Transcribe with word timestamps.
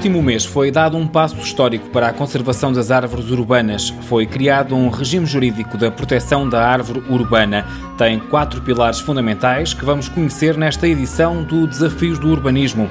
último 0.00 0.22
mês 0.22 0.46
foi 0.46 0.70
dado 0.70 0.96
um 0.96 1.06
passo 1.06 1.36
histórico 1.36 1.90
para 1.90 2.08
a 2.08 2.12
conservação 2.14 2.72
das 2.72 2.90
árvores 2.90 3.28
urbanas. 3.28 3.90
Foi 4.08 4.24
criado 4.24 4.74
um 4.74 4.88
regime 4.88 5.26
jurídico 5.26 5.76
da 5.76 5.90
proteção 5.90 6.48
da 6.48 6.66
árvore 6.66 7.02
urbana. 7.10 7.66
Tem 7.98 8.18
quatro 8.18 8.62
pilares 8.62 8.98
fundamentais 8.98 9.74
que 9.74 9.84
vamos 9.84 10.08
conhecer 10.08 10.56
nesta 10.56 10.88
edição 10.88 11.42
do 11.42 11.66
Desafios 11.66 12.18
do 12.18 12.30
Urbanismo. 12.30 12.88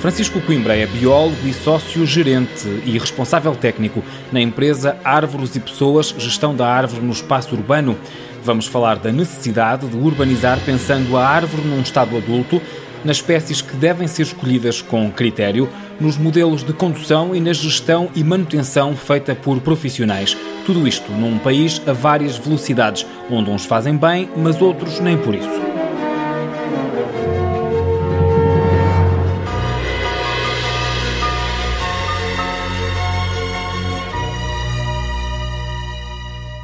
Francisco 0.00 0.40
Coimbra 0.40 0.76
é 0.76 0.88
biólogo 0.88 1.46
e 1.46 1.52
sócio-gerente 1.52 2.66
e 2.84 2.98
responsável 2.98 3.54
técnico 3.54 4.02
na 4.32 4.40
empresa 4.40 4.96
Árvores 5.04 5.54
e 5.54 5.60
Pessoas 5.60 6.12
Gestão 6.18 6.52
da 6.52 6.66
Árvore 6.66 7.06
no 7.06 7.12
Espaço 7.12 7.54
Urbano. 7.54 7.96
Vamos 8.42 8.66
falar 8.66 8.96
da 8.96 9.12
necessidade 9.12 9.86
de 9.86 9.96
urbanizar 9.96 10.58
pensando 10.66 11.16
a 11.16 11.24
árvore 11.24 11.62
num 11.62 11.80
estado 11.80 12.16
adulto, 12.16 12.60
nas 13.04 13.18
espécies 13.18 13.62
que 13.62 13.76
devem 13.76 14.08
ser 14.08 14.22
escolhidas 14.22 14.82
com 14.82 15.10
critério, 15.10 15.68
nos 16.00 16.16
modelos 16.16 16.64
de 16.64 16.72
condução 16.72 17.34
e 17.34 17.40
na 17.40 17.52
gestão 17.52 18.08
e 18.14 18.24
manutenção 18.24 18.96
feita 18.96 19.34
por 19.34 19.60
profissionais. 19.60 20.36
Tudo 20.64 20.88
isto 20.88 21.12
num 21.12 21.38
país 21.38 21.80
a 21.86 21.92
várias 21.92 22.38
velocidades, 22.38 23.06
onde 23.30 23.50
uns 23.50 23.64
fazem 23.64 23.96
bem, 23.96 24.28
mas 24.36 24.60
outros 24.62 24.98
nem 25.00 25.18
por 25.18 25.34
isso. 25.34 25.79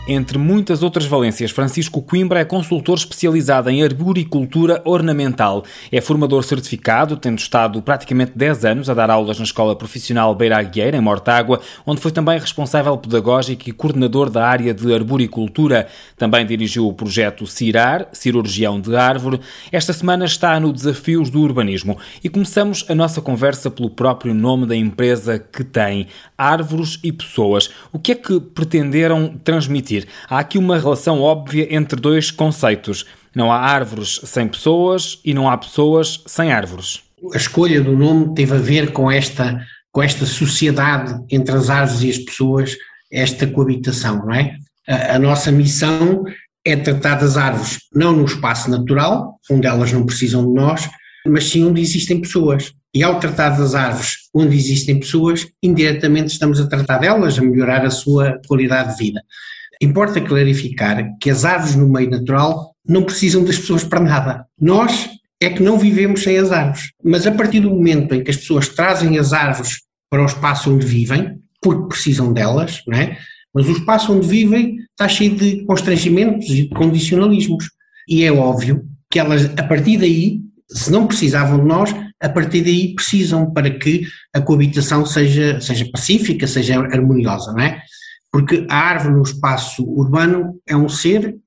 Entre 0.08 0.38
muitas 0.38 0.84
outras 0.84 1.04
valências, 1.04 1.50
Francisco 1.50 2.00
Coimbra 2.00 2.38
é 2.38 2.44
consultor 2.44 2.96
especializado 2.96 3.68
em 3.70 3.82
arboricultura 3.82 4.80
ornamental. 4.84 5.64
É 5.90 6.00
formador 6.00 6.44
certificado, 6.44 7.16
tendo 7.16 7.40
estado 7.40 7.82
praticamente 7.82 8.30
10 8.36 8.64
anos 8.66 8.88
a 8.88 8.94
dar 8.94 9.10
aulas 9.10 9.38
na 9.38 9.44
Escola 9.44 9.74
Profissional 9.74 10.32
Beira 10.32 10.58
Agueira, 10.58 10.96
em 10.96 11.00
Mortágua, 11.00 11.60
onde 11.84 12.00
foi 12.00 12.12
também 12.12 12.38
responsável 12.38 12.96
pedagógico 12.96 13.68
e 13.68 13.72
coordenador 13.72 14.30
da 14.30 14.46
área 14.46 14.72
de 14.72 14.94
arboricultura. 14.94 15.88
Também 16.16 16.46
dirigiu 16.46 16.86
o 16.86 16.94
projeto 16.94 17.44
CIRAR, 17.44 18.06
Cirurgião 18.12 18.80
de 18.80 18.94
Árvore. 18.94 19.40
Esta 19.72 19.92
semana 19.92 20.24
está 20.24 20.60
no 20.60 20.72
Desafios 20.72 21.30
do 21.30 21.40
Urbanismo 21.40 21.98
e 22.22 22.28
começamos 22.28 22.84
a 22.88 22.94
nossa 22.94 23.20
conversa 23.20 23.72
pelo 23.72 23.90
próprio 23.90 24.32
nome 24.32 24.66
da 24.66 24.76
empresa 24.76 25.36
que 25.36 25.64
tem, 25.64 26.06
Árvores 26.38 27.00
e 27.02 27.10
Pessoas. 27.10 27.70
O 27.92 27.98
que 27.98 28.12
é 28.12 28.14
que 28.14 28.38
pretenderam 28.38 29.34
transmitir? 29.42 29.95
Há 30.28 30.38
aqui 30.38 30.58
uma 30.58 30.78
relação 30.78 31.20
óbvia 31.20 31.68
entre 31.74 32.00
dois 32.00 32.30
conceitos. 32.30 33.06
Não 33.34 33.52
há 33.52 33.58
árvores 33.58 34.20
sem 34.24 34.48
pessoas 34.48 35.20
e 35.24 35.32
não 35.32 35.48
há 35.48 35.56
pessoas 35.56 36.22
sem 36.26 36.52
árvores. 36.52 37.02
A 37.32 37.36
escolha 37.36 37.80
do 37.80 37.96
nome 37.96 38.34
teve 38.34 38.54
a 38.54 38.58
ver 38.58 38.92
com 38.92 39.10
esta, 39.10 39.60
com 39.92 40.02
esta 40.02 40.26
sociedade 40.26 41.14
entre 41.30 41.54
as 41.54 41.70
árvores 41.70 42.02
e 42.02 42.10
as 42.10 42.18
pessoas, 42.18 42.76
esta 43.10 43.46
coabitação, 43.46 44.18
não 44.26 44.34
é? 44.34 44.56
A, 44.88 45.16
a 45.16 45.18
nossa 45.18 45.50
missão 45.50 46.24
é 46.64 46.76
tratar 46.76 47.14
das 47.16 47.36
árvores 47.36 47.78
não 47.94 48.12
no 48.12 48.24
espaço 48.24 48.70
natural, 48.70 49.38
onde 49.50 49.66
elas 49.66 49.92
não 49.92 50.04
precisam 50.04 50.46
de 50.46 50.52
nós, 50.52 50.88
mas 51.26 51.44
sim 51.48 51.64
onde 51.64 51.80
existem 51.80 52.20
pessoas. 52.20 52.72
E 52.94 53.02
ao 53.02 53.20
tratar 53.20 53.50
das 53.50 53.74
árvores 53.74 54.16
onde 54.34 54.56
existem 54.56 54.98
pessoas, 54.98 55.46
indiretamente 55.62 56.32
estamos 56.32 56.60
a 56.60 56.66
tratar 56.66 56.98
delas, 56.98 57.38
a 57.38 57.42
melhorar 57.42 57.84
a 57.84 57.90
sua 57.90 58.40
qualidade 58.48 58.96
de 58.96 59.04
vida. 59.04 59.22
Importa 59.80 60.20
clarificar 60.20 61.16
que 61.20 61.30
as 61.30 61.44
árvores 61.44 61.76
no 61.76 61.88
meio 61.88 62.10
natural 62.10 62.74
não 62.88 63.02
precisam 63.02 63.44
das 63.44 63.58
pessoas 63.58 63.84
para 63.84 64.00
nada. 64.00 64.46
Nós 64.60 65.10
é 65.40 65.50
que 65.50 65.62
não 65.62 65.78
vivemos 65.78 66.22
sem 66.22 66.38
as 66.38 66.50
árvores. 66.50 66.92
Mas 67.04 67.26
a 67.26 67.32
partir 67.32 67.60
do 67.60 67.70
momento 67.70 68.14
em 68.14 68.24
que 68.24 68.30
as 68.30 68.36
pessoas 68.36 68.68
trazem 68.68 69.18
as 69.18 69.32
árvores 69.32 69.82
para 70.08 70.22
o 70.22 70.26
espaço 70.26 70.72
onde 70.72 70.86
vivem, 70.86 71.38
porque 71.60 71.88
precisam 71.88 72.32
delas, 72.32 72.82
não 72.86 72.96
é? 72.96 73.18
mas 73.56 73.66
o 73.68 73.72
espaço 73.72 74.12
onde 74.12 74.28
vivem 74.28 74.76
está 74.90 75.08
cheio 75.08 75.34
de 75.34 75.64
constrangimentos 75.64 76.50
e 76.50 76.64
de 76.64 76.68
condicionalismos. 76.68 77.70
E 78.06 78.22
é 78.22 78.30
óbvio 78.30 78.86
que 79.10 79.18
elas, 79.18 79.46
a 79.56 79.62
partir 79.62 79.96
daí, 79.96 80.42
se 80.68 80.92
não 80.92 81.06
precisavam 81.06 81.60
de 81.60 81.64
nós, 81.64 81.94
a 82.20 82.28
partir 82.28 82.60
daí 82.60 82.94
precisam 82.94 83.50
para 83.50 83.70
que 83.70 84.06
a 84.34 84.42
coabitação 84.42 85.06
seja, 85.06 85.58
seja 85.58 85.88
pacífica, 85.90 86.46
seja 86.46 86.78
harmoniosa, 86.78 87.52
não 87.52 87.62
é? 87.62 87.80
Porque 88.36 88.66
a 88.68 88.76
árvore 88.76 89.14
no 89.14 89.22
espaço 89.22 89.82
urbano 89.82 90.60
é 90.66 90.76
um 90.76 90.90
ser 90.90 91.38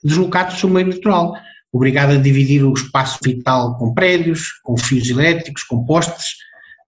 deslocado 0.00 0.54
do 0.54 0.60
seu 0.60 0.70
meio 0.70 0.86
natural, 0.86 1.34
obrigado 1.72 2.12
a 2.12 2.18
dividir 2.18 2.62
o 2.62 2.72
espaço 2.72 3.18
vital 3.20 3.76
com 3.76 3.92
prédios, 3.92 4.52
com 4.62 4.76
fios 4.76 5.10
elétricos, 5.10 5.64
com 5.64 5.84
postes, 5.84 6.36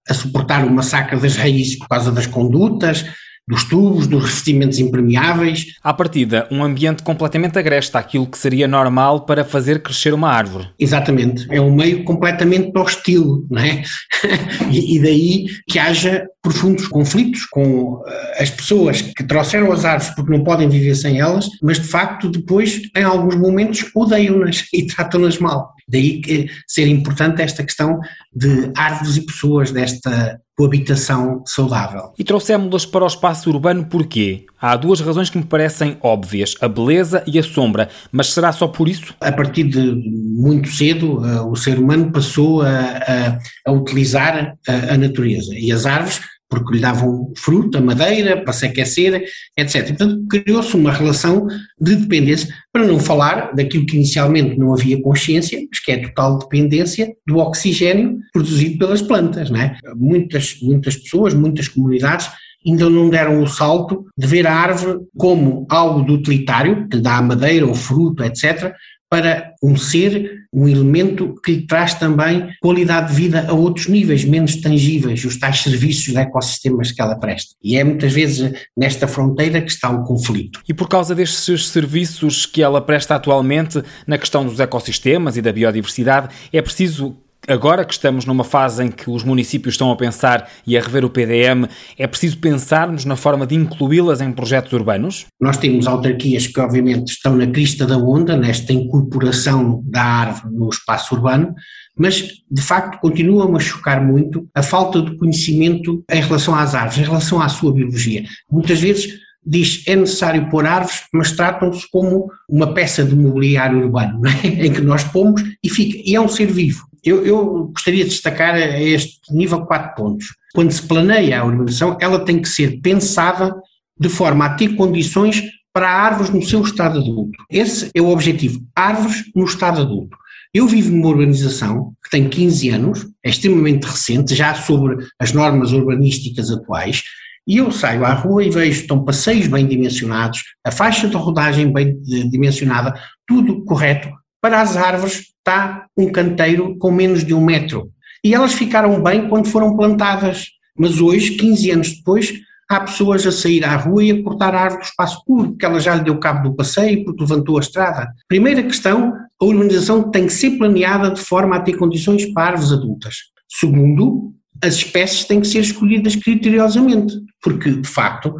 a 0.08 0.14
suportar 0.14 0.64
o 0.64 0.70
massacre 0.70 1.18
das 1.18 1.34
raízes 1.34 1.76
por 1.76 1.88
causa 1.88 2.12
das 2.12 2.28
condutas, 2.28 3.04
dos 3.48 3.64
tubos, 3.64 4.06
dos 4.06 4.22
revestimentos 4.22 4.78
impermeáveis. 4.78 5.74
À 5.82 5.94
partida, 5.94 6.46
um 6.50 6.62
ambiente 6.62 7.02
completamente 7.02 7.58
agreste 7.58 7.96
àquilo 7.96 8.26
que 8.26 8.36
seria 8.36 8.68
normal 8.68 9.24
para 9.24 9.42
fazer 9.42 9.82
crescer 9.82 10.12
uma 10.12 10.30
árvore. 10.30 10.68
Exatamente, 10.78 11.46
é 11.50 11.58
um 11.58 11.74
meio 11.74 12.04
completamente 12.04 12.70
hostil, 12.78 13.46
não 13.50 13.62
é? 13.62 13.82
e 14.70 15.00
daí 15.00 15.46
que 15.66 15.78
haja 15.78 16.26
profundos 16.42 16.86
conflitos 16.88 17.46
com 17.46 18.02
eh, 18.06 18.42
as 18.42 18.50
pessoas 18.50 19.00
que 19.02 19.24
trouxeram 19.24 19.72
as 19.72 19.84
árvores 19.84 20.14
porque 20.14 20.30
não 20.30 20.44
podem 20.44 20.68
viver 20.68 20.94
sem 20.94 21.18
elas, 21.18 21.48
mas 21.62 21.78
de 21.78 21.88
facto 21.88 22.28
depois, 22.30 22.82
em 22.94 23.02
alguns 23.02 23.36
momentos, 23.36 23.84
odeiam-nas 23.94 24.64
e 24.72 24.86
tratam-nas 24.86 25.38
mal. 25.38 25.72
Daí 25.88 26.20
que 26.20 26.48
ser 26.66 26.86
importante 26.86 27.40
esta 27.40 27.64
questão 27.64 27.98
de 28.34 28.70
árvores 28.76 29.16
e 29.16 29.24
pessoas, 29.24 29.70
desta 29.70 30.38
coabitação 30.58 31.44
saudável. 31.46 32.12
E 32.18 32.24
trouxemos-las 32.24 32.84
para 32.84 33.04
o 33.04 33.06
espaço 33.06 33.48
urbano 33.48 33.86
porquê? 33.86 34.44
Há 34.60 34.74
duas 34.74 35.00
razões 35.00 35.30
que 35.30 35.38
me 35.38 35.44
parecem 35.44 35.96
óbvias, 36.02 36.56
a 36.60 36.66
beleza 36.66 37.22
e 37.28 37.38
a 37.38 37.44
sombra, 37.44 37.88
mas 38.10 38.32
será 38.32 38.50
só 38.50 38.66
por 38.66 38.88
isso? 38.88 39.14
A 39.20 39.30
partir 39.30 39.62
de 39.62 39.78
muito 39.80 40.68
cedo, 40.68 41.20
uh, 41.20 41.48
o 41.48 41.54
ser 41.54 41.78
humano 41.78 42.10
passou 42.10 42.62
a, 42.62 42.68
a, 42.68 43.38
a 43.68 43.72
utilizar 43.72 44.56
a, 44.66 44.94
a 44.94 44.98
natureza 44.98 45.54
e 45.56 45.70
as 45.70 45.86
árvores 45.86 46.20
porque 46.48 46.74
lhe 46.74 46.80
davam 46.80 47.32
fruta, 47.36 47.80
madeira, 47.80 48.42
para 48.42 48.52
se 48.52 48.66
aquecer, 48.66 49.24
etc. 49.56 49.88
Portanto, 49.88 50.26
criou-se 50.28 50.74
uma 50.76 50.92
relação 50.92 51.46
de 51.80 51.96
dependência, 51.96 52.52
para 52.72 52.86
não 52.86 52.98
falar 52.98 53.52
daquilo 53.54 53.86
que 53.86 53.96
inicialmente 53.96 54.58
não 54.58 54.72
havia 54.72 55.00
consciência, 55.02 55.60
mas 55.68 55.80
que 55.80 55.92
é 55.92 55.98
total 55.98 56.38
dependência 56.38 57.12
do 57.26 57.38
oxigênio 57.38 58.18
produzido 58.32 58.78
pelas 58.78 59.02
plantas. 59.02 59.50
Não 59.50 59.60
é? 59.60 59.76
muitas, 59.96 60.58
muitas 60.62 60.96
pessoas, 60.96 61.34
muitas 61.34 61.68
comunidades 61.68 62.28
ainda 62.66 62.88
não 62.90 63.08
deram 63.08 63.42
o 63.42 63.46
salto 63.46 64.04
de 64.16 64.26
ver 64.26 64.46
a 64.46 64.54
árvore 64.54 64.98
como 65.16 65.66
algo 65.70 66.04
de 66.04 66.12
utilitário, 66.12 66.88
que 66.88 66.96
lhe 66.96 67.02
dá 67.02 67.16
a 67.16 67.22
madeira, 67.22 67.66
o 67.66 67.74
fruto, 67.74 68.24
etc., 68.24 68.74
para 69.10 69.54
um 69.62 69.76
ser, 69.76 70.46
um 70.52 70.68
elemento 70.68 71.34
que 71.42 71.52
lhe 71.52 71.66
traz 71.66 71.94
também 71.94 72.48
qualidade 72.60 73.08
de 73.08 73.14
vida 73.14 73.46
a 73.48 73.52
outros 73.52 73.86
níveis, 73.86 74.24
menos 74.24 74.56
tangíveis, 74.56 75.24
os 75.24 75.38
tais 75.38 75.60
serviços 75.60 76.12
de 76.12 76.18
ecossistemas 76.18 76.92
que 76.92 77.00
ela 77.00 77.16
presta. 77.16 77.54
E 77.62 77.76
é 77.76 77.84
muitas 77.84 78.12
vezes 78.12 78.52
nesta 78.76 79.06
fronteira 79.06 79.60
que 79.62 79.70
está 79.70 79.90
o 79.90 80.04
conflito. 80.04 80.60
E 80.68 80.74
por 80.74 80.88
causa 80.88 81.14
destes 81.14 81.68
serviços 81.68 82.46
que 82.46 82.62
ela 82.62 82.80
presta 82.80 83.14
atualmente 83.14 83.82
na 84.06 84.18
questão 84.18 84.44
dos 84.44 84.60
ecossistemas 84.60 85.36
e 85.36 85.42
da 85.42 85.52
biodiversidade, 85.52 86.34
é 86.52 86.60
preciso 86.60 87.16
agora 87.48 87.84
que 87.84 87.92
estamos 87.92 88.24
numa 88.24 88.44
fase 88.44 88.84
em 88.84 88.90
que 88.90 89.10
os 89.10 89.24
municípios 89.24 89.74
estão 89.74 89.90
a 89.90 89.96
pensar 89.96 90.50
e 90.66 90.76
a 90.76 90.80
rever 90.80 91.04
o 91.04 91.10
PDM, 91.10 91.66
é 91.96 92.06
preciso 92.06 92.38
pensarmos 92.38 93.04
na 93.04 93.16
forma 93.16 93.46
de 93.46 93.54
incluí-las 93.54 94.20
em 94.20 94.30
projetos 94.30 94.72
urbanos? 94.72 95.26
Nós 95.40 95.56
temos 95.56 95.86
autarquias 95.86 96.46
que, 96.46 96.60
obviamente, 96.60 97.08
estão 97.08 97.34
na 97.34 97.46
crista 97.46 97.86
da 97.86 97.96
onda, 97.96 98.36
nesta 98.36 98.72
incorporação 98.72 99.82
da 99.86 100.02
árvore 100.02 100.54
no 100.54 100.68
espaço 100.68 101.14
urbano, 101.14 101.54
mas 101.96 102.28
de 102.50 102.62
facto 102.62 103.00
continuam 103.00 103.56
a 103.56 103.60
chocar 103.60 104.04
muito 104.04 104.48
a 104.54 104.62
falta 104.62 105.02
de 105.02 105.16
conhecimento 105.16 106.04
em 106.10 106.20
relação 106.20 106.54
às 106.54 106.74
árvores, 106.74 106.98
em 106.98 107.08
relação 107.08 107.40
à 107.40 107.48
sua 107.48 107.72
biologia. 107.72 108.24
Muitas 108.50 108.80
vezes 108.80 109.27
diz 109.48 109.82
é 109.86 109.96
necessário 109.96 110.48
pôr 110.50 110.66
árvores, 110.66 111.02
mas 111.12 111.32
tratam-se 111.32 111.86
como 111.90 112.30
uma 112.48 112.74
peça 112.74 113.02
de 113.02 113.16
mobiliário 113.16 113.78
urbano, 113.78 114.20
é? 114.26 114.46
em 114.66 114.72
que 114.72 114.80
nós 114.80 115.04
pomos 115.04 115.42
e 115.62 115.70
fica, 115.70 115.98
e 116.04 116.14
é 116.14 116.20
um 116.20 116.28
ser 116.28 116.46
vivo. 116.46 116.86
Eu, 117.02 117.24
eu 117.24 117.68
gostaria 117.68 118.04
de 118.04 118.10
destacar 118.10 118.54
a 118.54 118.80
este 118.80 119.18
nível 119.30 119.64
quatro 119.64 119.94
pontos. 119.94 120.26
Quando 120.54 120.72
se 120.72 120.82
planeia 120.82 121.40
a 121.40 121.44
urbanização, 121.44 121.96
ela 122.00 122.24
tem 122.24 122.42
que 122.42 122.48
ser 122.48 122.80
pensada 122.80 123.54
de 123.98 124.08
forma 124.08 124.44
a 124.44 124.54
ter 124.54 124.74
condições 124.74 125.42
para 125.72 125.90
árvores 125.90 126.30
no 126.30 126.42
seu 126.42 126.60
estado 126.62 126.98
adulto. 126.98 127.38
Esse 127.50 127.90
é 127.94 128.00
o 128.00 128.08
objetivo, 128.08 128.60
árvores 128.74 129.24
no 129.34 129.44
estado 129.44 129.80
adulto. 129.80 130.16
Eu 130.52 130.66
vivo 130.66 130.90
numa 130.90 131.08
urbanização 131.08 131.92
que 132.02 132.10
tem 132.10 132.28
15 132.28 132.68
anos, 132.70 133.06
é 133.24 133.30
extremamente 133.30 133.84
recente, 133.84 134.34
já 134.34 134.54
sobre 134.54 134.96
as 135.18 135.32
normas 135.32 135.72
urbanísticas 135.72 136.50
atuais, 136.50 137.02
e 137.48 137.56
eu 137.56 137.72
saio 137.72 138.04
à 138.04 138.12
rua 138.12 138.44
e 138.44 138.50
vejo 138.50 138.82
estão 138.82 139.02
passeios 139.02 139.46
bem 139.46 139.66
dimensionados, 139.66 140.40
a 140.62 140.70
faixa 140.70 141.08
de 141.08 141.16
rodagem 141.16 141.72
bem 141.72 141.98
dimensionada, 142.30 142.92
tudo 143.26 143.64
correto. 143.64 144.10
Para 144.38 144.60
as 144.60 144.76
árvores 144.76 145.28
está 145.38 145.86
um 145.96 146.12
canteiro 146.12 146.76
com 146.76 146.92
menos 146.92 147.24
de 147.24 147.32
um 147.32 147.42
metro. 147.42 147.90
E 148.22 148.34
elas 148.34 148.52
ficaram 148.52 149.02
bem 149.02 149.28
quando 149.28 149.48
foram 149.48 149.74
plantadas. 149.74 150.48
Mas 150.78 151.00
hoje, 151.00 151.36
15 151.36 151.70
anos 151.70 151.96
depois, 151.96 152.34
há 152.70 152.80
pessoas 152.80 153.26
a 153.26 153.32
sair 153.32 153.64
à 153.64 153.74
rua 153.76 154.04
e 154.04 154.10
a 154.10 154.22
cortar 154.22 154.54
a 154.54 154.60
árvore 154.60 154.82
do 154.82 154.86
espaço 154.86 155.24
público, 155.24 155.52
porque 155.52 155.64
ela 155.64 155.80
já 155.80 155.94
lhe 155.94 156.04
deu 156.04 156.20
cabo 156.20 156.50
do 156.50 156.54
passeio, 156.54 157.02
porque 157.04 157.22
levantou 157.22 157.56
a 157.56 157.60
estrada. 157.60 158.12
Primeira 158.28 158.62
questão, 158.62 159.14
a 159.40 159.44
urbanização 159.44 160.10
tem 160.10 160.26
que 160.26 160.32
ser 160.34 160.58
planeada 160.58 161.10
de 161.10 161.20
forma 161.20 161.56
a 161.56 161.60
ter 161.60 161.76
condições 161.78 162.26
para 162.26 162.52
árvores 162.52 162.72
adultas. 162.72 163.14
Segundo, 163.48 164.34
as 164.62 164.74
espécies 164.74 165.24
têm 165.24 165.40
que 165.40 165.46
ser 165.46 165.60
escolhidas 165.60 166.16
criteriosamente, 166.16 167.14
porque, 167.42 167.70
de 167.70 167.88
facto, 167.88 168.34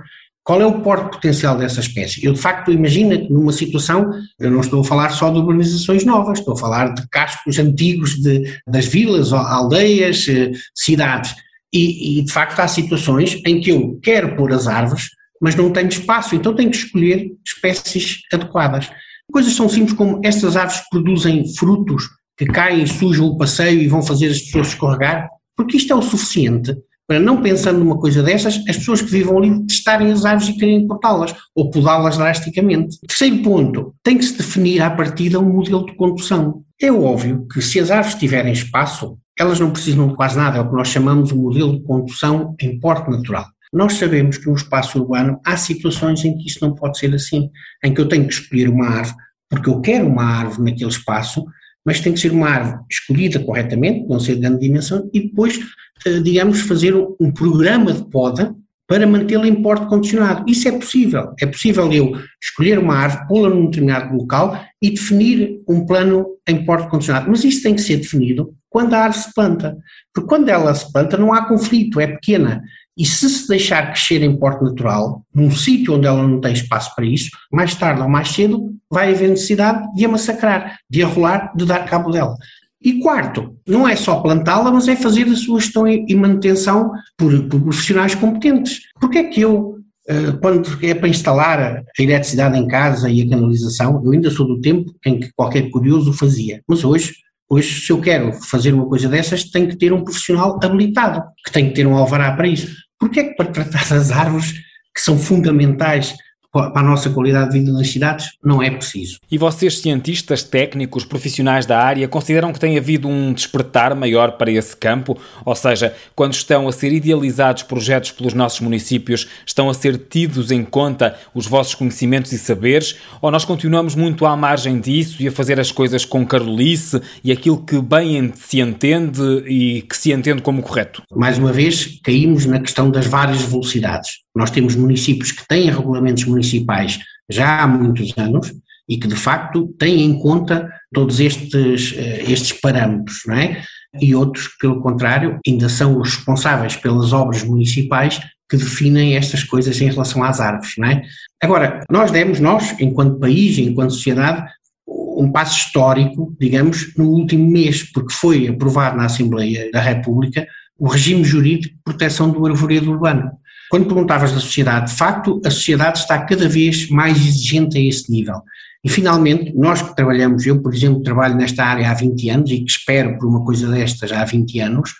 qual 0.49 0.63
é 0.63 0.67
o 0.67 0.81
porte 0.81 1.11
potencial 1.11 1.59
dessa 1.59 1.81
espécie? 1.81 2.25
Eu, 2.25 2.33
de 2.33 2.41
facto, 2.41 2.73
imagino 2.73 3.19
que 3.19 3.31
numa 3.31 3.53
situação, 3.53 4.11
eu 4.41 4.51
não 4.51 4.61
estou 4.61 4.81
a 4.81 4.85
falar 4.85 5.11
só 5.11 5.31
de 5.31 5.39
urbanizações 5.39 6.07
novas, 6.07 6.39
estou 6.39 6.55
a 6.55 6.59
falar 6.59 6.95
de 6.95 7.07
cascos 7.11 7.59
antigos 7.59 8.15
de, 8.15 8.59
das 8.67 8.87
vilas, 8.87 9.31
aldeias, 9.33 10.27
eh, 10.27 10.51
cidades. 10.75 11.35
E, 11.71 12.19
e, 12.19 12.25
de 12.25 12.33
facto, 12.33 12.61
há 12.61 12.67
situações 12.67 13.39
em 13.47 13.61
que 13.61 13.71
eu 13.71 14.01
quero 14.03 14.37
pôr 14.37 14.51
as 14.55 14.67
árvores, 14.67 15.11
mas 15.39 15.55
não 15.55 15.71
tenho 15.71 15.89
espaço, 15.89 16.35
então 16.35 16.55
tenho 16.55 16.71
que 16.71 16.79
escolher 16.79 17.31
espécies 17.47 18.21
adequadas. 18.33 18.91
Coisas 19.31 19.55
tão 19.55 19.69
simples 19.69 19.93
como 19.93 20.19
estas 20.25 20.57
árvores 20.57 20.81
produzem 20.89 21.47
frutos 21.57 22.05
que 22.39 22.47
caem, 22.47 22.87
sujam 22.87 23.27
o 23.27 23.37
passeio 23.37 23.83
e 23.83 23.87
vão 23.87 24.01
fazer 24.01 24.29
as 24.29 24.41
pessoas 24.41 24.69
escorregar, 24.69 25.29
porque 25.59 25.77
isto 25.77 25.93
é 25.93 25.97
o 25.97 26.01
suficiente 26.01 26.73
para, 27.05 27.19
não 27.19 27.43
pensando 27.43 27.81
numa 27.81 27.99
coisa 27.99 28.23
dessas, 28.23 28.63
as 28.69 28.77
pessoas 28.77 29.03
que 29.03 29.11
vivam 29.11 29.39
ali 29.39 29.67
testarem 29.67 30.13
as 30.13 30.25
árvores 30.25 30.55
e 30.55 30.59
querem 30.59 30.87
cortá-las 30.87 31.35
ou 31.55 31.71
podá-las 31.71 32.17
drasticamente. 32.17 33.01
Terceiro 33.01 33.43
ponto, 33.43 33.95
tem 34.05 34.17
que 34.17 34.25
se 34.25 34.37
definir 34.37 34.81
à 34.83 34.91
partida 34.91 35.41
um 35.41 35.53
modelo 35.53 35.85
de 35.85 35.97
condução. 35.97 36.63
É 36.81 36.93
óbvio 36.93 37.45
que 37.53 37.61
se 37.61 37.81
as 37.81 37.91
árvores 37.91 38.19
tiverem 38.19 38.53
espaço, 38.53 39.19
elas 39.37 39.59
não 39.59 39.73
precisam 39.73 40.07
de 40.07 40.15
quase 40.15 40.37
nada, 40.37 40.59
é 40.59 40.61
o 40.61 40.69
que 40.69 40.77
nós 40.77 40.89
chamamos 40.89 41.31
de 41.31 41.35
modelo 41.35 41.79
de 41.79 41.83
condução 41.83 42.55
em 42.61 42.79
porte 42.79 43.11
natural. 43.11 43.47
Nós 43.73 43.95
sabemos 43.95 44.39
que 44.39 44.47
no 44.47 44.55
espaço 44.55 45.01
urbano 45.01 45.41
há 45.45 45.57
situações 45.57 46.25
em 46.25 46.37
que 46.37 46.47
isso 46.47 46.59
não 46.63 46.75
pode 46.75 46.99
ser 46.99 47.13
assim, 47.15 47.51
em 47.83 47.93
que 47.93 48.01
eu 48.01 48.09
tenho 48.09 48.29
que 48.29 48.35
escolher 48.35 48.69
uma 48.69 48.87
árvore, 48.87 49.17
porque 49.51 49.69
eu 49.69 49.81
quero 49.81 50.07
uma 50.07 50.25
árvore 50.25 50.71
naquele 50.71 50.91
espaço, 50.91 51.45
mas 51.89 52.01
tem 52.01 52.13
que 52.13 52.21
ser 52.21 52.33
uma 52.33 52.51
árvore 52.51 52.85
escolhida 52.91 53.41
corretamente, 53.41 54.07
não 54.07 54.21
ser 54.21 54.35
de 54.35 54.43
grande 54.43 54.61
dimensão, 54.61 55.09
e 55.11 55.23
depois, 55.23 55.59
eh, 56.05 56.21
digamos, 56.21 56.61
fazer 56.61 56.95
um 56.95 57.31
programa 57.33 57.95
de 57.95 58.05
poda 58.11 58.55
para 58.87 59.07
mantê-la 59.07 59.49
em 59.49 59.63
porte 59.63 59.87
condicionado. 59.87 60.45
Isso 60.47 60.69
é 60.69 60.73
possível. 60.73 61.33
É 61.41 61.47
possível 61.47 61.91
eu 61.91 62.13
escolher 62.43 62.79
uma 62.79 62.95
árvore, 62.95 63.27
pô-la 63.27 63.49
num 63.49 63.65
determinado 63.71 64.15
local 64.15 64.63
e 64.83 64.91
definir 64.91 65.63
um 65.67 65.87
plano 65.87 66.27
em 66.47 66.63
porte 66.63 66.91
condicionado. 66.91 67.31
Mas 67.31 67.43
isso 67.43 67.63
tem 67.63 67.75
que 67.75 67.81
ser 67.81 67.97
definido 67.97 68.55
quando 68.69 68.93
a 68.93 69.05
árvore 69.05 69.23
se 69.23 69.33
planta. 69.33 69.75
Porque 70.13 70.29
quando 70.29 70.51
ela 70.51 70.75
se 70.75 70.93
planta 70.93 71.17
não 71.17 71.33
há 71.33 71.49
conflito, 71.49 72.01
é 72.01 72.07
pequena. 72.07 72.63
E 72.99 73.07
se 73.07 73.29
se 73.31 73.47
deixar 73.47 73.93
crescer 73.93 74.23
em 74.25 74.37
porte 74.37 74.65
natural, 74.65 75.23
num 75.33 75.53
sítio 75.53 75.95
onde 75.95 76.09
ela 76.09 76.27
não 76.27 76.41
tem 76.41 76.53
espaço 76.53 76.93
para 76.97 77.07
isso, 77.07 77.31
mais 77.53 77.75
tarde 77.77 78.03
ou 78.03 78.09
mais 78.09 78.29
cedo 78.29 78.75
vai 78.91 79.13
haver 79.13 79.31
necessidade 79.31 79.87
de 79.95 80.05
a 80.05 80.09
massacrar, 80.09 80.79
de 80.91 81.03
a 81.03 81.07
rolar, 81.07 81.53
de 81.55 81.65
dar 81.65 81.85
cabo 81.87 82.11
dela. 82.11 82.35
E 82.83 83.01
quarto, 83.01 83.57
não 83.67 83.89
é 83.89 83.95
só 83.95 84.21
plantá-la, 84.21 84.73
mas 84.73 84.89
é 84.89 84.97
fazer 84.97 85.29
a 85.29 85.37
sua 85.37 85.61
gestão 85.61 85.87
e 85.87 86.15
manutenção 86.15 86.91
por, 87.17 87.49
por 87.49 87.61
profissionais 87.61 88.15
competentes. 88.15 88.81
Porque 89.01 89.19
é 89.19 89.25
que 89.25 89.41
eu, 89.41 89.77
eh, 90.09 90.33
quando 90.41 90.79
é 90.85 90.95
para 90.95 91.09
instalar 91.09 91.61
a 91.61 92.03
eletricidade 92.03 92.57
em 92.57 92.67
casa 92.67 93.11
e 93.11 93.23
a 93.23 93.29
canalização, 93.29 94.01
eu 94.05 94.13
ainda 94.13 94.31
sou 94.31 94.47
do 94.47 94.61
tempo 94.61 94.93
em 95.05 95.21
que 95.21 95.31
qualquer 95.37 95.71
curioso 95.71 96.13
fazia, 96.13 96.63
mas 96.69 96.85
hoje 96.85 97.13
Hoje, 97.51 97.81
se 97.81 97.91
eu 97.91 97.99
quero 97.99 98.31
fazer 98.33 98.75
uma 98.75 98.87
coisa 98.87 99.09
dessas, 99.09 99.45
tenho 99.45 99.69
que 99.69 99.77
ter 99.77 99.91
um 99.91 100.05
profissional 100.05 100.61
habilitado, 100.63 101.23
que 101.43 101.51
tem 101.51 101.69
que 101.69 101.75
ter 101.75 101.87
um 101.87 101.97
alvará 101.97 102.31
para 102.33 102.47
isso. 102.47 102.77
Porquê? 102.99 103.21
É 103.21 103.25
que 103.25 103.35
para 103.35 103.53
tratar 103.53 103.89
das 103.89 104.11
árvores, 104.11 104.53
que 104.95 105.01
são 105.01 105.19
fundamentais 105.19 106.17
para 106.53 106.81
a 106.81 106.83
nossa 106.83 107.11
qualidade 107.11 107.53
de 107.53 107.59
vida 107.61 107.73
nas 107.73 107.89
cidades, 107.89 108.31
não 108.43 108.63
é 108.63 108.71
preciso. 108.71 109.19
E 109.31 109.37
vocês, 109.37 109.79
cientistas, 109.79 110.43
técnicos, 110.43 111.05
profissionais 111.05 111.67
da 111.67 111.79
área, 111.79 112.09
consideram 112.09 112.53
que 112.53 112.61
tem 112.61 112.79
havido 112.79 113.09
um 113.09 113.33
despertar 113.33 113.95
maior 113.95 114.33
para 114.33 114.51
esse 114.51 114.77
campo? 114.77 115.19
Ou 115.45 115.55
seja, 115.55 115.95
quando 116.15 116.33
estão 116.33 116.67
a 116.67 116.73
ser 116.73 116.93
idealizados 116.93 117.63
projetos 117.63 118.11
pelos 118.13 118.35
nossos 118.35 118.61
municípios, 118.61 119.29
estão 119.47 119.69
a 119.69 119.75
ser 119.75 119.99
tidos 119.99 120.51
em 120.51 120.65
conta 120.65 121.17
os 121.35 121.47
vossos 121.47 121.75
conhecimentos 121.75 122.33
e 122.33 122.39
saberes? 122.39 122.97
Ou 123.21 123.31
nós 123.31 123.45
continuamos 123.45 123.95
muito 123.95 124.25
à 124.25 124.37
margem 124.37 124.81
disso 124.81 125.23
e 125.23 125.29
a 125.29 125.33
fazer 125.33 125.61
as 125.61 125.71
coisas 125.71 126.05
com 126.05 126.27
carolice 126.27 127.01
e 127.23 127.31
aquilo 127.31 127.63
que 127.63 127.81
bem 127.81 128.33
se 128.35 128.61
entende 128.61 129.23
e 129.47 129.83
que 129.83 129.97
se 129.97 130.13
entende 130.13 130.43
como 130.43 130.63
correto? 130.63 131.03
Mais 131.15 131.39
uma 131.39 131.53
vez, 131.53 132.01
caímos 132.03 132.47
na 132.47 132.61
questão 132.61 132.91
das 132.91 133.07
várias 133.07 133.43
velocidades. 133.43 134.28
Nós 134.35 134.51
temos 134.51 134.75
municípios 134.77 135.33
que 135.33 135.47
têm 135.47 135.71
regulamentos 135.71 136.25
municipais 136.25 136.99
já 137.31 137.63
há 137.63 137.67
muitos 137.67 138.17
anos 138.17 138.53
e 138.89 138.97
que 138.97 139.07
de 139.07 139.17
facto 139.17 139.69
têm 139.79 140.03
em 140.03 140.19
conta 140.19 140.69
todos 140.93 141.21
estes, 141.21 141.95
eh, 141.97 142.25
estes 142.27 142.53
parâmetros, 142.53 143.23
não 143.27 143.35
é? 143.35 143.63
E 144.01 144.15
outros, 144.15 144.49
pelo 144.61 144.81
contrário, 144.81 145.39
ainda 145.47 145.69
são 145.69 145.99
os 145.99 146.15
responsáveis 146.15 146.77
pelas 146.77 147.13
obras 147.13 147.43
municipais 147.43 148.21
que 148.49 148.57
definem 148.57 149.17
estas 149.17 149.45
coisas 149.45 149.81
em 149.81 149.91
relação 149.91 150.25
às 150.25 150.41
árvores, 150.41 150.75
não 150.79 150.89
é? 150.89 151.03
Agora, 151.43 151.85
nós 151.91 152.11
demos, 152.11 152.41
nós, 152.41 152.75
enquanto 152.81 153.19
país, 153.19 153.59
enquanto 153.59 153.93
sociedade, 153.93 154.51
um 154.87 155.31
passo 155.31 155.59
histórico, 155.59 156.35
digamos, 156.41 156.95
no 156.97 157.11
último 157.11 157.51
mês, 157.51 157.83
porque 157.93 158.13
foi 158.13 158.49
aprovado 158.49 158.97
na 158.97 159.05
Assembleia 159.05 159.71
da 159.71 159.81
República 159.81 160.47
o 160.79 160.87
regime 160.87 161.25
jurídico 161.25 161.75
de 161.75 161.83
proteção 161.85 162.31
do 162.31 162.47
arvoredo 162.47 162.91
urbano. 162.91 163.33
Quando 163.71 163.87
perguntavas 163.87 164.33
da 164.33 164.41
sociedade, 164.41 164.91
de 164.91 164.97
facto, 164.97 165.41
a 165.45 165.51
sociedade 165.51 165.99
está 165.99 166.19
cada 166.25 166.49
vez 166.49 166.89
mais 166.89 167.17
exigente 167.19 167.77
a 167.77 167.81
esse 167.81 168.11
nível. 168.11 168.37
E 168.85 168.89
finalmente, 168.89 169.53
nós 169.55 169.83
que 169.83 169.95
trabalhamos, 169.95 170.47
eu 170.47 170.63
por 170.63 170.73
exemplo 170.73 171.03
trabalho 171.03 171.37
nesta 171.37 171.65
área 171.65 171.91
há 171.91 171.95
20 171.95 172.31
anos 172.31 172.51
e 172.51 172.61
que 172.61 172.71
espero 172.71 173.19
por 173.19 173.29
uma 173.29 173.45
coisa 173.45 173.69
destas 173.69 174.13
há 174.13 174.25
20 174.25 174.61
anos, 174.61 174.95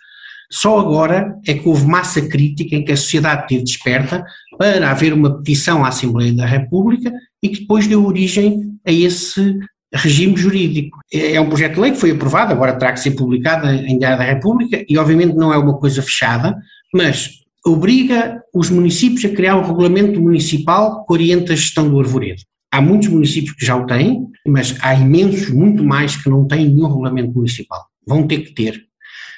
só 0.51 0.81
agora 0.81 1.37
é 1.47 1.55
que 1.55 1.69
houve 1.69 1.87
massa 1.87 2.23
crítica 2.23 2.75
em 2.75 2.85
que 2.85 2.93
a 2.93 2.97
sociedade 2.97 3.47
teve 3.47 3.65
desperta 3.65 4.25
para 4.57 4.91
haver 4.91 5.13
uma 5.13 5.39
petição 5.39 5.85
à 5.85 5.89
Assembleia 5.89 6.33
da 6.33 6.47
República 6.47 7.13
e 7.43 7.51
que 7.51 7.61
depois 7.61 7.87
deu 7.87 8.05
origem 8.05 8.75
a 8.87 8.91
esse 8.91 9.59
regime 9.95 10.37
jurídico. 10.37 10.99
É, 11.13 11.35
é 11.35 11.41
um 11.41 11.49
projeto 11.49 11.75
de 11.75 11.81
lei 11.81 11.91
que 11.93 11.99
foi 11.99 12.11
aprovado, 12.11 12.53
agora 12.53 12.77
terá 12.77 12.93
que 12.93 13.01
ser 13.01 13.13
publicado 13.13 13.69
em 13.69 13.99
Diário 13.99 14.19
da 14.19 14.25
República 14.25 14.85
e 14.89 14.99
obviamente 14.99 15.37
não 15.37 15.53
é 15.53 15.59
uma 15.59 15.79
coisa 15.79 16.03
fechada, 16.03 16.57
mas 16.93 17.31
obriga 17.69 18.43
os 18.55 18.71
municípios 18.71 19.25
a 19.25 19.35
criar 19.35 19.57
um 19.57 19.67
regulamento 19.67 20.21
municipal 20.21 21.05
que 21.05 21.13
orienta 21.13 21.53
a 21.53 21.57
gestão 21.57 21.89
do 21.89 22.01
arvoredo. 22.01 22.43
Há 22.71 22.81
muitos 22.81 23.09
municípios 23.09 23.55
que 23.55 23.65
já 23.65 23.77
o 23.77 23.87
têm, 23.87 24.27
mas 24.47 24.77
há 24.81 24.95
imensos, 24.95 25.51
muito 25.51 25.83
mais, 25.83 26.17
que 26.17 26.29
não 26.29 26.47
têm 26.47 26.67
nenhum 26.67 26.89
regulamento 26.89 27.33
municipal. 27.33 27.87
Vão 28.07 28.27
ter 28.27 28.41
que 28.41 28.53
ter. 28.53 28.85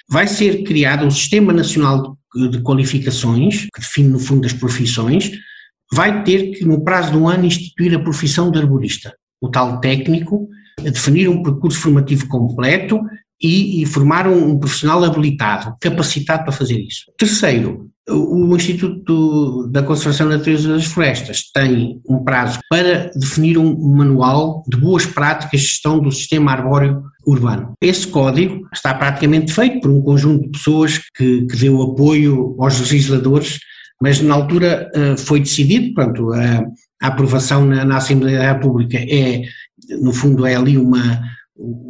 Vai 0.09 0.27
ser 0.27 0.65
criado 0.65 1.07
um 1.07 1.11
Sistema 1.11 1.53
Nacional 1.53 2.19
de 2.51 2.61
Qualificações, 2.63 3.67
que 3.73 3.81
define, 3.81 4.09
no 4.09 4.19
fundo, 4.19 4.47
as 4.47 4.53
profissões, 4.53 5.31
vai 5.93 6.25
ter 6.25 6.51
que, 6.53 6.65
no 6.65 6.83
prazo 6.83 7.13
de 7.13 7.19
um 7.19 7.29
ano, 7.29 7.47
instituir 7.47 7.95
a 7.95 8.03
profissão 8.03 8.51
de 8.51 8.59
arborista, 8.59 9.15
o 9.41 9.49
tal 9.49 9.81
técnico, 9.81 10.49
definir 10.83 11.29
um 11.29 11.43
percurso 11.43 11.79
formativo 11.79 12.27
completo 12.29 13.01
e, 13.43 13.83
e 13.83 13.87
formar 13.87 14.27
um, 14.27 14.51
um, 14.51 14.59
profissional 14.59 15.03
habilitado, 15.05 15.75
capacitado 15.81 16.45
para 16.45 16.53
fazer 16.53 16.79
isso. 16.79 17.05
Terceiro, 17.17 17.91
o 18.09 18.57
Instituto 18.57 19.69
da 19.69 19.83
Conservação 19.83 20.29
da 20.29 20.37
Natureza 20.37 20.69
das 20.69 20.87
Florestas 20.87 21.45
tem 21.53 22.01
um 22.09 22.23
prazo 22.25 22.59
para 22.69 23.11
definir 23.15 23.57
um 23.57 23.95
manual 23.95 24.65
de 24.69 24.77
boas 24.77 25.07
práticas 25.07 25.61
de 25.61 25.67
gestão 25.67 26.01
do 26.01 26.11
sistema 26.11 26.53
arbóreo 26.53 27.03
urbano. 27.27 27.73
Esse 27.81 28.07
código 28.07 28.67
está 28.73 28.93
praticamente 28.95 29.53
feito 29.53 29.81
por 29.81 29.91
um 29.91 30.03
conjunto 30.03 30.45
de 30.45 30.51
pessoas 30.51 30.99
que, 31.17 31.47
que 31.47 31.57
deu 31.57 31.81
apoio 31.83 32.57
aos 32.59 32.81
legisladores, 32.81 33.59
mas 34.03 34.21
na 34.21 34.35
altura 34.35 34.91
uh, 34.95 35.17
foi 35.17 35.41
decidido, 35.41 35.95
pronto, 35.95 36.33
a, 36.33 36.65
a 37.03 37.07
aprovação 37.07 37.65
na, 37.65 37.85
na, 37.85 37.99
Assembleia 37.99 38.39
da 38.39 38.53
República 38.53 38.99
é, 38.99 39.43
no 40.01 40.13
fundo, 40.13 40.47
é 40.47 40.55
ali 40.55 40.77
uma 40.77 41.21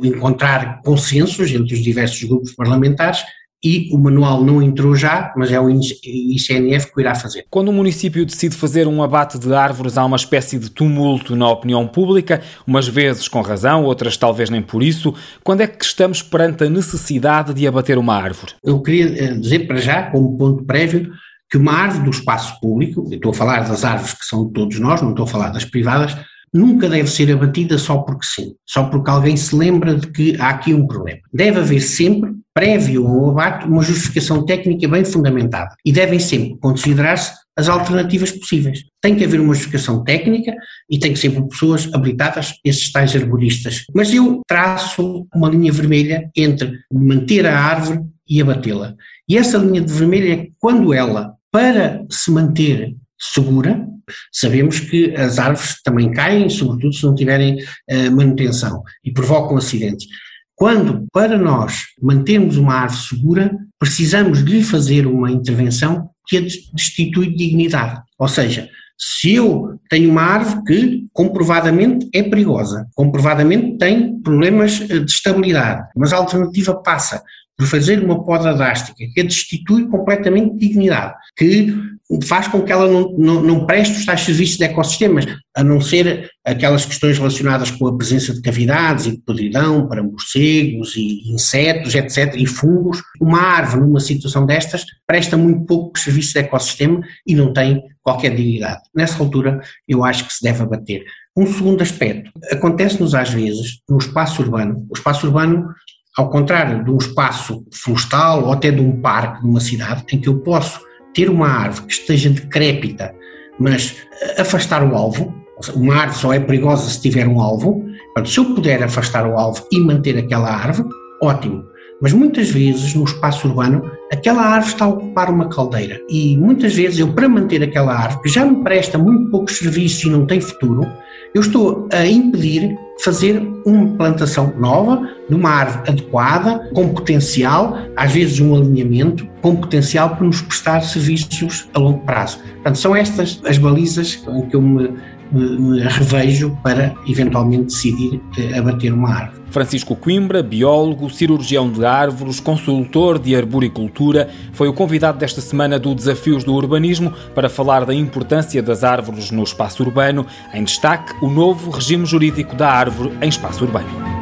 encontrar 0.03 0.81
consensos 0.83 1.51
entre 1.51 1.75
os 1.75 1.83
diversos 1.83 2.23
grupos 2.25 2.53
parlamentares 2.53 3.23
e 3.63 3.91
o 3.93 3.99
manual 3.99 4.43
não 4.43 4.63
entrou 4.63 4.97
já, 4.97 5.35
mas 5.37 5.53
é 5.53 5.61
o 5.61 5.69
ICNF 5.69 6.91
que 6.91 6.99
o 6.99 7.01
irá 7.01 7.15
fazer. 7.15 7.45
Quando 7.51 7.69
o 7.69 7.73
município 7.73 8.25
decide 8.25 8.57
fazer 8.57 8.87
um 8.87 9.03
abate 9.03 9.39
de 9.39 9.53
árvores, 9.53 9.99
há 9.99 10.05
uma 10.05 10.17
espécie 10.17 10.59
de 10.59 10.71
tumulto 10.71 11.37
na 11.37 11.49
opinião 11.49 11.87
pública, 11.87 12.41
umas 12.67 12.89
vezes 12.89 13.29
com 13.29 13.43
razão, 13.43 13.85
outras 13.85 14.17
talvez 14.17 14.49
nem 14.49 14.63
por 14.63 14.83
isso. 14.83 15.15
Quando 15.45 15.61
é 15.61 15.67
que 15.67 15.85
estamos 15.85 16.23
perante 16.23 16.65
a 16.65 16.71
necessidade 16.71 17.53
de 17.53 17.67
abater 17.67 17.99
uma 17.99 18.15
árvore? 18.15 18.55
Eu 18.65 18.81
queria 18.81 19.25
eh, 19.25 19.35
dizer 19.35 19.67
para 19.67 19.77
já, 19.77 20.05
como 20.05 20.39
ponto 20.39 20.65
prévio, 20.65 21.13
que 21.51 21.59
uma 21.59 21.73
árvore 21.73 22.05
do 22.05 22.11
espaço 22.11 22.59
público, 22.61 23.07
estou 23.13 23.33
a 23.33 23.35
falar 23.35 23.69
das 23.69 23.85
árvores 23.85 24.15
que 24.15 24.25
são 24.25 24.47
de 24.47 24.53
todos 24.55 24.79
nós, 24.79 25.03
não 25.03 25.11
estou 25.11 25.25
a 25.25 25.29
falar 25.29 25.51
das 25.51 25.65
privadas, 25.65 26.17
nunca 26.53 26.89
deve 26.89 27.09
ser 27.09 27.33
abatida 27.33 27.79
só 27.79 27.99
porque 27.99 28.27
sim, 28.27 28.55
só 28.67 28.85
porque 28.85 29.11
alguém 29.11 29.37
se 29.37 29.55
lembra 29.55 29.95
de 29.95 30.07
que 30.09 30.37
há 30.41 30.51
aqui 30.51 30.75
um 30.75 30.87
problema. 30.87 31.21
Deve 31.33 31.61
haver 31.61 31.81
sempre, 31.81 32.33
prévio 32.53 33.07
ao 33.07 33.31
abate, 33.31 33.67
uma 33.67 33.83
justificação 33.83 34.45
técnica 34.45 34.89
bem 34.89 35.05
fundamentada 35.05 35.75
e 35.85 35.93
devem 35.93 36.19
sempre 36.19 36.57
considerar-se 36.59 37.33
as 37.57 37.69
alternativas 37.69 38.33
possíveis. 38.33 38.85
Tem 39.03 39.15
que 39.15 39.25
haver 39.25 39.41
uma 39.41 39.55
justificação 39.55 40.03
técnica 40.03 40.55
e 40.89 40.99
tem 40.99 41.13
que 41.13 41.19
ser 41.19 41.31
por 41.31 41.47
pessoas 41.49 41.89
habilitadas, 41.93 42.55
esses 42.65 42.91
tais 42.91 43.15
arboristas. 43.15 43.85
Mas 43.95 44.13
eu 44.13 44.41
traço 44.49 45.27
uma 45.35 45.49
linha 45.49 45.73
vermelha 45.73 46.31
entre 46.37 46.73
manter 46.93 47.47
a 47.47 47.59
árvore 47.59 48.01
e 48.29 48.41
abatê-la. 48.41 48.95
E 49.29 49.37
essa 49.37 49.59
linha 49.59 49.81
de 49.81 49.93
vermelha 49.93 50.35
é 50.35 50.47
quando 50.59 50.95
ela, 50.95 51.35
para 51.53 52.05
se 52.09 52.31
manter 52.31 52.95
segura, 53.21 53.87
sabemos 54.33 54.81
que 54.81 55.15
as 55.15 55.39
árvores 55.39 55.77
também 55.85 56.11
caem, 56.11 56.49
sobretudo 56.49 56.95
se 56.95 57.05
não 57.05 57.15
tiverem 57.15 57.57
uh, 57.57 58.17
manutenção 58.17 58.83
e 59.05 59.13
provocam 59.13 59.57
acidentes. 59.57 60.07
Quando, 60.55 61.07
para 61.13 61.39
nós 61.39 61.85
mantermos 62.03 62.57
uma 62.57 62.75
árvore 62.75 63.01
segura, 63.01 63.59
precisamos 63.79 64.45
de 64.45 64.63
fazer 64.63 65.07
uma 65.07 65.31
intervenção 65.31 66.11
que 66.27 66.37
a 66.37 66.41
destitui 66.41 67.31
de 67.31 67.37
dignidade. 67.37 68.01
Ou 68.19 68.29
seja, 68.29 68.69
se 68.99 69.35
eu 69.35 69.81
tenho 69.89 70.11
uma 70.11 70.23
árvore 70.23 70.65
que 70.65 71.07
comprovadamente 71.15 72.07
é 72.13 72.23
perigosa, 72.23 72.87
comprovadamente 72.95 73.79
tem 73.79 74.21
problemas 74.21 74.83
eh, 74.83 74.99
de 74.99 75.11
estabilidade, 75.11 75.89
mas 75.97 76.13
a 76.13 76.19
alternativa 76.19 76.75
passa 76.83 77.23
por 77.61 77.67
fazer 77.67 78.03
uma 78.03 78.25
poda 78.25 78.55
drástica 78.55 79.05
que 79.13 79.21
a 79.21 79.23
destitui 79.23 79.87
completamente 79.87 80.55
de 80.55 80.69
dignidade, 80.69 81.13
que 81.37 81.77
faz 82.25 82.49
com 82.49 82.63
que 82.63 82.73
ela 82.73 82.89
não, 82.89 83.13
não, 83.19 83.43
não 83.43 83.67
preste 83.67 83.99
os 83.99 84.07
tais 84.07 84.23
serviços 84.23 84.57
de 84.57 84.65
ecossistemas, 84.65 85.27
a 85.55 85.63
não 85.63 85.79
ser 85.79 86.31
aquelas 86.43 86.87
questões 86.87 87.19
relacionadas 87.19 87.71
com 87.71 87.87
a 87.87 87.95
presença 87.95 88.33
de 88.33 88.41
cavidades 88.41 89.05
e 89.05 89.11
de 89.11 89.19
podridão 89.19 89.87
para 89.87 90.03
morcegos 90.03 90.97
e 90.97 91.31
insetos, 91.31 91.95
etc., 91.95 92.35
e 92.35 92.47
fungos. 92.47 93.03
Uma 93.21 93.43
árvore, 93.43 93.83
numa 93.83 94.01
situação 94.01 94.47
destas, 94.47 94.87
presta 95.07 95.37
muito 95.37 95.67
pouco 95.67 95.99
serviço 95.99 96.33
de 96.33 96.39
ecossistema 96.39 97.03
e 97.27 97.35
não 97.35 97.53
tem 97.53 97.83
qualquer 98.03 98.35
dignidade. 98.35 98.81
Nessa 98.95 99.23
altura, 99.23 99.61
eu 99.87 100.03
acho 100.03 100.27
que 100.27 100.33
se 100.33 100.43
deve 100.43 100.63
abater. 100.63 101.05
Um 101.37 101.47
segundo 101.47 101.83
aspecto, 101.83 102.31
acontece-nos 102.51 103.15
às 103.15 103.29
vezes, 103.29 103.81
no 103.87 103.99
espaço 103.99 104.41
urbano, 104.41 104.87
o 104.89 104.97
espaço 104.97 105.27
urbano 105.27 105.69
ao 106.17 106.29
contrário 106.29 106.85
de 106.85 106.91
um 106.91 106.99
espaço 106.99 107.65
florestal 107.73 108.45
ou 108.45 108.53
até 108.53 108.71
de 108.71 108.81
um 108.81 109.01
parque 109.01 109.41
de 109.43 109.47
uma 109.47 109.61
cidade, 109.61 110.05
em 110.13 110.21
que 110.21 110.29
eu 110.29 110.39
posso 110.41 110.81
ter 111.15 111.29
uma 111.29 111.49
árvore 111.49 111.87
que 111.87 111.93
esteja 111.93 112.31
decrépita, 112.31 113.15
mas 113.59 113.97
eh, 114.23 114.43
afastar 114.43 114.83
o 114.83 114.95
alvo, 114.95 115.35
uma 115.75 115.95
árvore 115.95 116.19
só 116.19 116.33
é 116.33 116.41
perigosa 116.41 116.89
se 116.89 117.01
tiver 117.01 117.29
um 117.29 117.41
alvo, 117.41 117.85
se 118.25 118.39
eu 118.39 118.55
puder 118.55 118.83
afastar 118.83 119.27
o 119.27 119.39
alvo 119.39 119.67
e 119.71 119.79
manter 119.79 120.19
aquela 120.19 120.51
árvore, 120.51 120.89
ótimo. 121.23 121.65
Mas 122.03 122.15
muitas 122.15 122.49
vezes 122.51 122.95
no 122.95 123.05
espaço 123.05 123.47
urbano 123.47 123.91
aquela 124.11 124.43
árvore 124.43 124.73
está 124.73 124.85
a 124.87 124.89
ocupar 124.89 125.31
uma 125.31 125.49
caldeira 125.49 126.01
e 126.09 126.37
muitas 126.37 126.75
vezes 126.75 126.99
eu 126.99 127.13
para 127.13 127.29
manter 127.29 127.63
aquela 127.63 127.95
árvore 127.95 128.23
que 128.23 128.29
já 128.31 128.45
me 128.45 128.63
presta 128.65 128.97
muito 128.97 129.31
poucos 129.31 129.59
serviços 129.59 130.03
e 130.05 130.11
não 130.11 130.27
tem 130.27 130.41
futuro, 130.41 130.91
eu 131.35 131.43
estou 131.43 131.89
a 131.93 132.07
impedir 132.07 132.75
fazer 133.03 133.41
uma 133.65 133.97
plantação 133.97 134.53
nova, 134.59 135.09
numa 135.29 135.51
árvore 135.51 135.91
adequada, 135.91 136.71
com 136.75 136.89
potencial, 136.89 137.79
às 137.97 138.13
vezes 138.13 138.41
um 138.41 138.55
alinhamento, 138.55 139.27
com 139.41 139.57
potencial 139.57 140.17
para 140.17 140.27
nos 140.27 140.43
prestar 140.43 140.83
serviços 140.83 141.69
a 141.73 141.79
longo 141.79 142.01
prazo. 142.01 142.39
Portanto, 142.55 142.79
são 142.79 142.95
estas 142.95 143.41
as 143.45 143.57
balizas 143.57 144.23
em 144.29 144.49
que 144.49 144.55
eu 144.55 144.61
me 144.61 144.95
me 145.33 145.81
revejo 145.81 146.57
para 146.63 146.95
eventualmente 147.07 147.65
decidir 147.65 148.21
eh, 148.39 148.59
abater 148.59 148.93
uma 148.93 149.11
árvore. 149.11 149.41
Francisco 149.51 149.97
Coimbra, 149.97 150.43
biólogo, 150.43 151.11
cirurgião 151.11 151.71
de 151.71 151.85
árvores, 151.85 152.39
consultor 152.39 153.19
de 153.19 153.35
arboricultura, 153.35 154.31
foi 154.53 154.69
o 154.69 154.73
convidado 154.73 155.19
desta 155.19 155.41
semana 155.41 155.79
do 155.79 155.95
Desafios 155.95 156.45
do 156.45 156.55
Urbanismo 156.55 157.13
para 157.35 157.49
falar 157.49 157.85
da 157.85 157.95
importância 157.95 158.63
das 158.63 158.85
árvores 158.85 159.31
no 159.31 159.43
espaço 159.43 159.83
urbano. 159.83 160.25
Em 160.55 160.63
destaque, 160.63 161.13
o 161.21 161.29
novo 161.29 161.71
regime 161.71 162.07
jurídico 162.07 162.55
da 162.55 162.71
árvore 162.71 163.13
em 163.21 163.29
espaço 163.29 163.65
urbano. 163.65 164.20